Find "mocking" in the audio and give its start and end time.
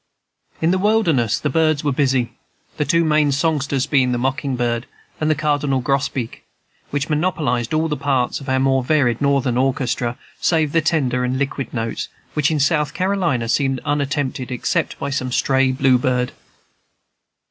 4.17-4.55